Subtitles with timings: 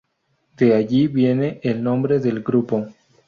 [0.57, 2.87] De allí viene el nombre del grupo.